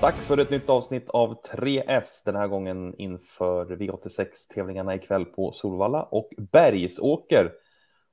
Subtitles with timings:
[0.00, 6.02] Dags för ett nytt avsnitt av 3S, den här gången inför V86-tävlingarna ikväll på Solvalla
[6.02, 7.52] och Bergsåker.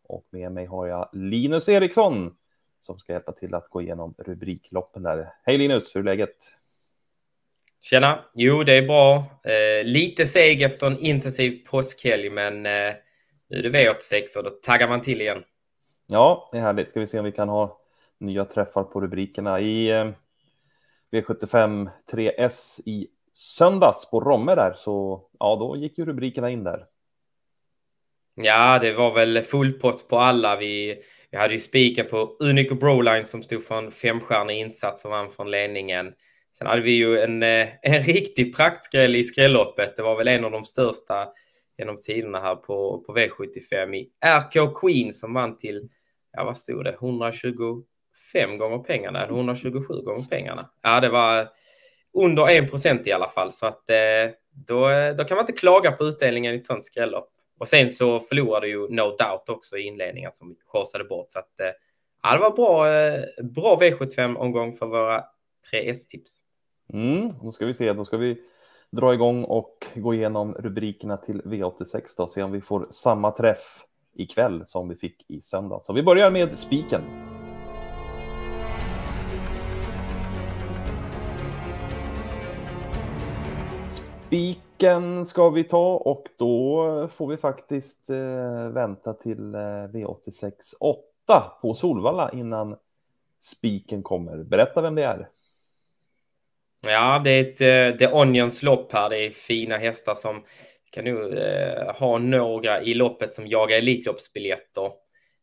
[0.04, 2.36] Och med mig har jag Linus Eriksson
[2.80, 5.34] som ska hjälpa till att gå igenom rubrikloppen där.
[5.44, 6.36] Hej Linus, hur är läget?
[7.82, 8.26] Tjena!
[8.34, 9.18] Jo, det är bra.
[9.44, 12.94] Eh, lite seg efter en intensiv påskhelg, men eh,
[13.50, 15.44] nu är det V86 och då taggar man till igen.
[16.08, 16.90] Ja, det är härligt.
[16.90, 17.82] Ska vi se om vi kan ha
[18.18, 19.60] nya träffar på rubrikerna.
[19.60, 20.10] I eh,
[21.12, 26.86] V75 3S i söndags på Romme där, så ja, då gick ju rubrikerna in där.
[28.36, 30.58] Ja, det var väl full pott på alla.
[30.58, 35.12] Vi, vi hade ju spiken på Unico Broline som stod för en femstjärnig insats och
[35.12, 36.14] vann från ledningen.
[36.58, 39.96] Sen hade vi ju en, eh, en riktig praktskräll i skrälloppet.
[39.96, 41.28] Det var väl en av de största
[41.78, 45.90] genom tiderna här på, på V75 i RK Queen som vann till,
[46.32, 46.96] ja vad stod det,
[48.34, 50.70] fem gånger pengarna eller 127 gånger pengarna.
[50.82, 51.48] Ja, det var
[52.14, 55.92] under 1 procent i alla fall så att eh, då, då kan man inte klaga
[55.92, 57.30] på utdelningen i ett sånt skrällopp.
[57.60, 61.60] Och sen så förlorade ju No Doubt också i inledningen som korsade bort så att
[61.60, 61.68] eh,
[62.24, 65.24] ja, det var bra, eh, bra V75-omgång för våra
[65.70, 66.38] tre S-tips.
[66.94, 68.38] Mm, då ska vi se, då ska vi
[68.92, 73.84] dra igång och gå igenom rubrikerna till V86 då, se om vi får samma träff
[74.14, 75.82] ikväll som vi fick i söndag.
[75.84, 77.27] Så vi börjar med spiken.
[84.28, 91.52] Spiken ska vi ta och då får vi faktiskt eh, vänta till eh, V86 8
[91.62, 92.76] på Solvalla innan
[93.42, 94.44] spiken kommer.
[94.44, 95.30] Berätta vem det är.
[96.88, 99.10] Ja, det är ett eh, The Onions lopp här.
[99.10, 100.44] Det är fina hästar som
[100.92, 104.92] kan nu eh, ha några i loppet som jagar Elitloppsbiljetter.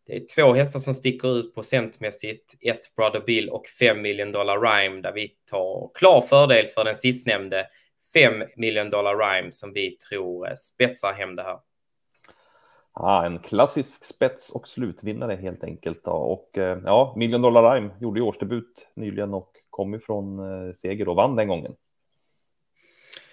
[0.06, 2.54] Det är två hästar som sticker ut procentmässigt.
[2.60, 6.96] Ett Brother Bill och 5 million dollar Rhyme där vi tar klar fördel för den
[6.96, 7.66] sistnämnde.
[8.14, 11.58] 5 million dollar Rhyme som vi tror uh, spetsar hem det här.
[12.92, 16.04] Ah, en klassisk spets och slutvinnare helt enkelt.
[16.04, 16.10] Då.
[16.10, 16.50] Och
[16.84, 21.36] ja, Million Dollar Rhyme gjorde ju årsdebut nyligen och kom ifrån eh, seger och vann
[21.36, 21.74] den gången.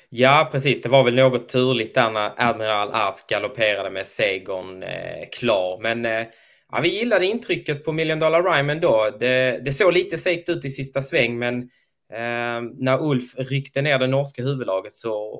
[0.09, 0.81] Ja, precis.
[0.81, 5.79] Det var väl något turligt där när Admiral Ask galopperade med segern eh, klar.
[5.81, 6.27] Men eh,
[6.71, 9.09] ja, vi gillade intrycket på Million Dollar Rhyme ändå.
[9.19, 11.67] Det, det såg lite segt ut i sista sväng, men eh,
[12.11, 15.39] Ehm, när Ulf ryckte ner det norska huvudlaget så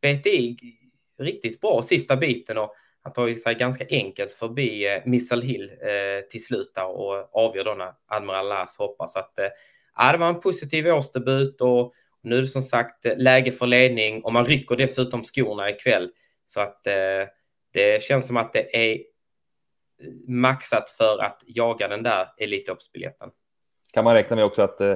[0.00, 0.56] bet det
[1.18, 6.28] riktigt bra sista biten och han tar sig ganska enkelt förbi eh, Missile Hill eh,
[6.30, 9.06] till slut och avgör då när Admiral Lars hoppar.
[9.06, 13.16] Så att, eh, det var en positiv årsdebut och nu är det som sagt eh,
[13.16, 16.10] läge för ledning och man rycker dessutom skorna ikväll.
[16.46, 17.28] Så att eh,
[17.72, 19.00] det känns som att det är eh,
[20.28, 23.30] maxat för att jaga den där Elitloppsbiljetten.
[23.94, 24.94] Kan man räkna med också att eh,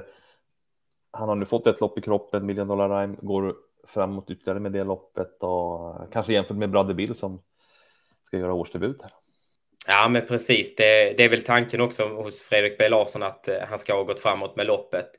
[1.15, 3.55] han har nu fått ett lopp i kroppen, Million Dollar Rhyme, går
[3.87, 7.43] framåt ytterligare med det loppet och kanske jämfört med Brother Bill som
[8.27, 9.11] ska göra årsdebut här.
[9.87, 10.77] Ja, men precis.
[10.77, 14.03] Det, det, är väl tanken också hos Fredrik B Larsson att eh, han ska ha
[14.03, 15.11] gått framåt med loppet.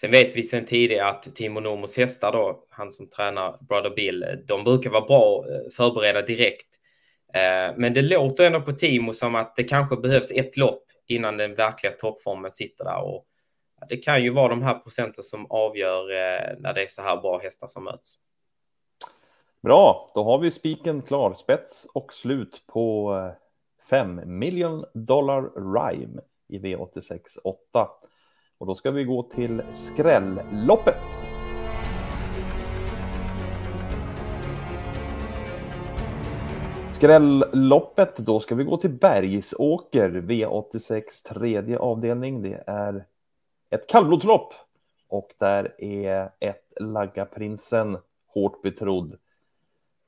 [0.00, 4.22] Sen vet vi sedan tidigare att Timo Normos hästar då, han som tränar Brother Bill,
[4.22, 6.66] eh, de brukar vara bra eh, förberedda direkt.
[7.76, 11.54] Men det låter ändå på Timo som att det kanske behövs ett lopp innan den
[11.54, 13.02] verkliga toppformen sitter där.
[13.02, 13.26] Och
[13.88, 17.16] det kan ju vara de här procenten som avgör eh, när det är så här
[17.16, 18.18] bra hästar som möts.
[19.62, 23.42] Bra, då har vi spiken klar, spets och slut på eh,
[23.90, 27.88] 5 million dollar rhyme i V86 8.
[28.58, 31.20] Och då ska vi gå till skrälloppet.
[36.92, 42.42] Skrälloppet, då ska vi gå till Bergsåker V86 tredje avdelning.
[42.42, 43.06] Det är
[43.72, 44.54] ett kallblodslopp
[45.08, 49.18] och där är ett Laggaprinsen hårt betrodd.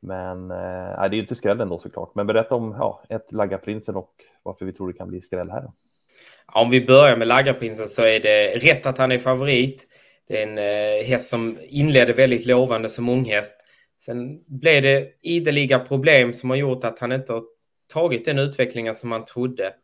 [0.00, 2.14] Men eh, det är ju inte skrällen då såklart.
[2.14, 4.12] Men berätta om ja, ett Laggaprinsen och
[4.42, 5.60] varför vi tror det kan bli skräll här.
[5.60, 5.72] Då.
[6.46, 9.86] Om vi börjar med Laggaprinsen så är det rätt att han är favorit.
[10.28, 13.54] Det är en eh, häst som inledde väldigt lovande som unghäst.
[14.04, 17.44] Sen blev det ideliga problem som har gjort att han inte har
[17.92, 19.74] tagit den utvecklingen som man trodde.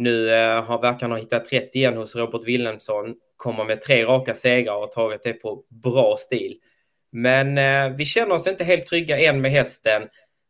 [0.00, 3.14] Nu eh, verkar han ha hittat rätt igen hos Robert Wilhelmsson.
[3.36, 6.56] Kommer med tre raka segrar och tagit det på bra stil.
[7.12, 10.02] Men eh, vi känner oss inte helt trygga än med hästen.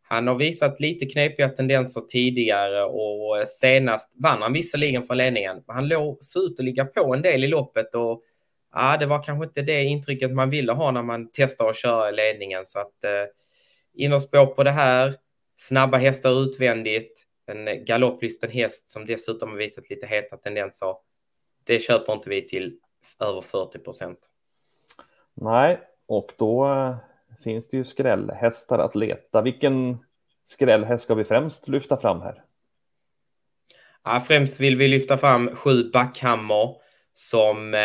[0.02, 5.62] Han har visat lite knepiga tendenser tidigare och eh, senast vann han visserligen från ledningen.
[5.66, 8.22] Han låg, såg ut att ligga på en del i loppet och
[8.74, 12.08] ja, det var kanske inte det intrycket man ville ha när man testar att köra
[12.08, 12.66] i ledningen.
[12.66, 13.10] Så att eh,
[13.94, 15.14] innerspår på det här,
[15.56, 20.96] snabba hästar utvändigt, en galopplysten häst som dessutom har visat lite heta tendenser.
[21.64, 22.78] Det köper inte vi till
[23.20, 24.18] över 40 procent.
[25.34, 26.96] Nej, och då eh,
[27.44, 29.42] finns det ju skrällhästar att leta.
[29.42, 29.98] Vilken
[30.44, 32.44] skrällhäst ska vi främst lyfta fram här?
[34.04, 36.76] Ja, främst vill vi lyfta fram sju Backhammer
[37.14, 37.80] som eh,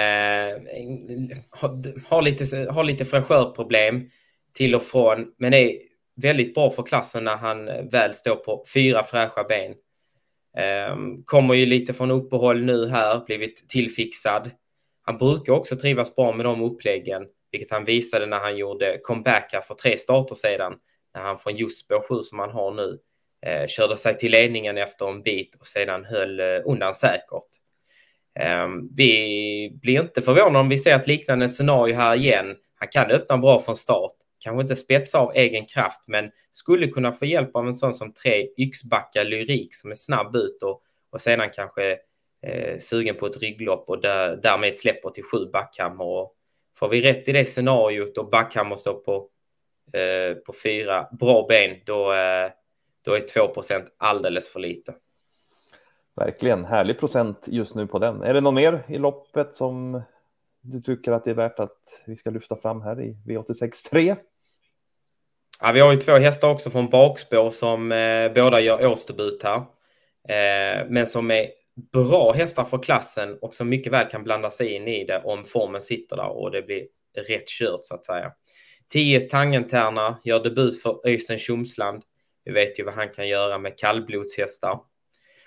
[2.08, 4.10] har, lite, har lite fräschörproblem
[4.54, 5.80] till och från, men är
[6.16, 9.74] väldigt bra för klassen när han eh, väl står på fyra fräscha ben.
[10.58, 14.52] Ehm, kommer ju lite från uppehåll nu här, blivit tillfixad.
[15.02, 19.50] Han brukar också trivas bra med de uppläggen, vilket han visade när han gjorde comeback
[19.54, 20.74] här för tre starter sedan,
[21.14, 23.00] när han från just spår 7 som han har nu
[23.46, 27.50] eh, körde sig till ledningen efter en bit och sedan höll eh, undan säkert.
[28.40, 32.56] Ehm, vi blir inte förvånade om vi ser ett liknande scenario här igen.
[32.76, 37.12] Han kan öppna bra från start, kanske inte spetsa av egen kraft, men skulle kunna
[37.12, 41.22] få hjälp av en sån som tre yxbacka lyrik som är snabb ut och, och
[41.22, 41.98] sedan kanske
[42.42, 46.30] eh, sugen på ett rygglopp och där, därmed släpper till sju backhammar.
[46.78, 49.30] får vi rätt i det scenariot och backhammar står på,
[49.94, 52.52] eh, på fyra bra ben, då, eh,
[53.06, 54.94] då är 2% alldeles för lite.
[56.16, 58.22] Verkligen härlig procent just nu på den.
[58.22, 60.02] Är det någon mer i loppet som
[60.66, 64.16] du tycker att det är värt att vi ska lyfta fram här i V86 3?
[65.62, 69.58] Ja, vi har ju två hästar också från bakspår som eh, båda gör årsdebut här.
[70.30, 71.48] Eh, men som är
[71.92, 75.46] bra hästar för klassen och som mycket väl kan blanda sig in i det om
[75.46, 76.88] formen sitter där och det blir
[77.28, 78.32] rätt kört så att säga.
[78.90, 82.04] 10 Tangentärna gör debut för Öystein Tjomsland.
[82.44, 84.80] Vi vet ju vad han kan göra med kallblodshästar.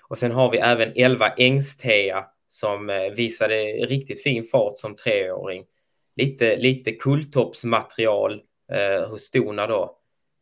[0.09, 5.65] Och sen har vi även 11 Ängstea som eh, visade riktigt fin fart som treåring.
[6.15, 8.41] Lite, lite kulltoppsmaterial
[8.71, 9.95] eh, hos Stona då.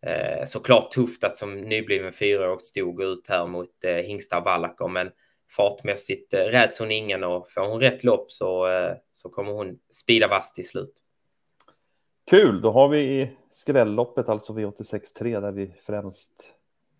[0.05, 5.11] Eh, såklart tufft att som nybliven fyraåring stod ut här mot eh, Hingstar Wallacker, men
[5.49, 9.79] fartmässigt eh, räds hon ingen och får hon rätt lopp så, eh, så kommer hon
[9.93, 10.93] spida vass till slut.
[12.29, 16.53] Kul, då har vi skrälloppet, alltså V86.3, där vi främst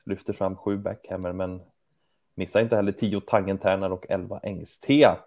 [0.06, 1.62] lyfter fram sju backhammer, men
[2.38, 5.18] missa inte heller tio tangentärnar och elva ängstea.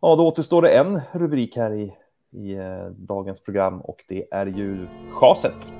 [0.00, 1.94] Ja, då återstår det en rubrik här i,
[2.30, 5.72] i eh, dagens program och det är ju chaset.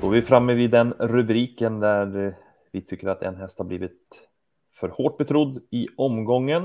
[0.00, 2.32] Då är vi framme vid den rubriken där eh,
[2.72, 4.28] vi tycker att en häst har blivit
[4.74, 6.64] för hårt betrodd i omgången.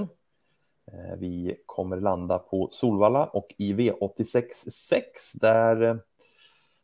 [0.91, 5.95] Eh, vi kommer landa på Solvalla och i V86 6 där eh,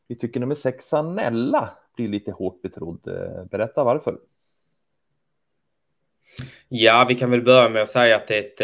[0.08, 3.08] vi tycker nummer sex, Anella blir lite hårt betrodd.
[3.08, 4.18] Eh, berätta varför.
[6.70, 8.62] Ja, vi kan väl börja med att säga att det är ett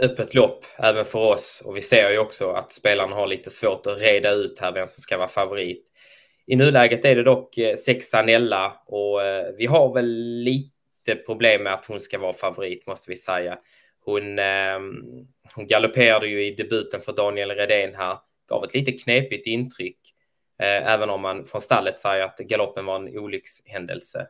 [0.00, 3.50] eh, öppet lopp även för oss och vi ser ju också att spelarna har lite
[3.50, 5.84] svårt att reda ut här vem som ska vara favorit.
[6.46, 9.20] I nuläget är det dock eh, sex Anella och
[9.58, 10.06] vi har väl
[10.42, 13.58] lite problem med att hon ska vara favorit måste vi säga.
[14.04, 15.02] Hon, ehm,
[15.54, 18.18] hon galopperade ju i debuten för Daniel Redén här,
[18.48, 20.07] gav ett lite knepigt intryck,
[20.58, 24.28] Eh, även om man från stallet säger att galoppen var en olyckshändelse.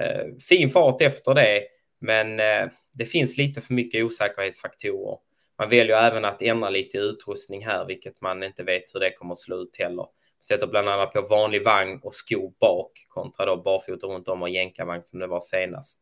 [0.00, 1.62] Eh, fin fart efter det,
[2.00, 5.18] men eh, det finns lite för mycket osäkerhetsfaktorer.
[5.58, 9.32] Man väljer även att ändra lite utrustning här, vilket man inte vet hur det kommer
[9.32, 10.06] att slå ut heller.
[10.48, 14.50] Sätter bland annat på vanlig vagn och skor bak kontra då barfota runt om och
[14.50, 16.00] jänkarvagn som det var senast.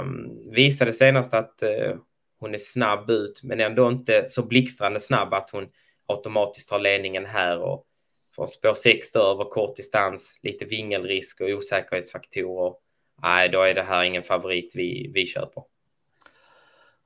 [0.00, 1.96] Um, visade senast att uh,
[2.38, 5.68] hon är snabb ut, men ändå inte så blixtrande snabb att hon
[6.06, 7.86] automatiskt tar ledningen här och
[8.36, 12.74] från spår 6 över kort distans, lite vingelrisk och osäkerhetsfaktorer.
[13.22, 15.62] Nej, då är det här ingen favorit vi, vi köper.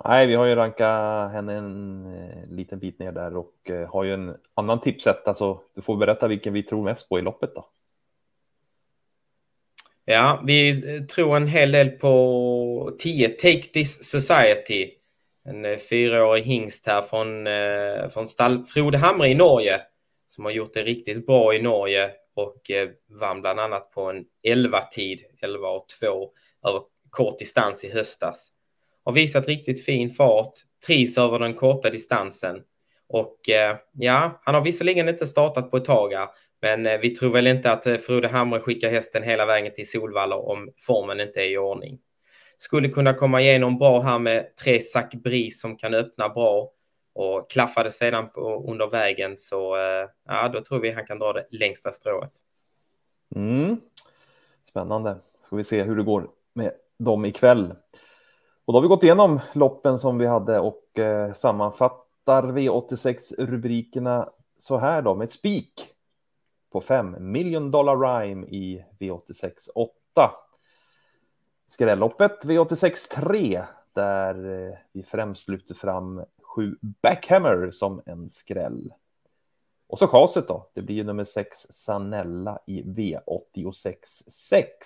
[0.05, 4.05] Nej, vi har ju rankat henne en eh, liten bit ner där och eh, har
[4.05, 5.29] ju en annan tipset.
[5.29, 7.67] Alltså, du får berätta vilken vi tror mest på i loppet då.
[10.05, 14.91] Ja, vi tror en hel del på 10 Take This Society
[15.45, 19.81] en eh, fyraårig hingst här från, eh, från stall Frode Hamre i Norge
[20.31, 22.89] som har gjort det riktigt bra i Norge och eh,
[23.21, 26.31] vann bland annat på en 11-tid, 11 och 2
[26.69, 28.49] över kort distans i höstas.
[29.05, 30.53] Har visat riktigt fin fart,
[30.87, 32.63] trivs över den korta distansen
[33.09, 36.29] och eh, ja, han har visserligen inte startat på ett tag här,
[36.63, 39.91] men eh, vi tror väl inte att eh, Frode Hamre skickar hästen hela vägen till
[39.91, 41.99] Solvalla om formen inte är i ordning
[42.63, 46.71] skulle kunna komma igenom bra här med tre Zac Bris som kan öppna bra
[47.13, 51.33] och klaffade sedan på, under vägen så eh, ja, då tror vi han kan dra
[51.33, 52.33] det längsta strået.
[53.37, 53.81] Mm.
[54.69, 55.17] Spännande.
[55.43, 57.75] Ska vi se hur det går med dem ikväll.
[58.65, 64.79] Och då har vi gått igenom loppen som vi hade och eh, sammanfattar V86-rubrikerna så
[64.79, 65.89] här då med spik
[66.73, 69.95] på 5 million dollar rhyme i V86 8.
[71.69, 73.63] Skrälloppet V86 3.
[73.95, 78.93] där eh, vi främst lyfter fram 7 Backhammer som en skräll.
[79.87, 83.95] Och så chaset då, det blir ju nummer 6 Sanella i V86
[84.29, 84.77] 6.